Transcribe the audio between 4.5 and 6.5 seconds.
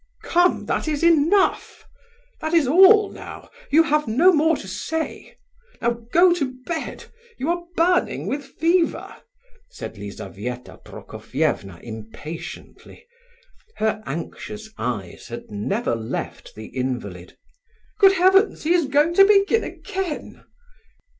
to say? Now go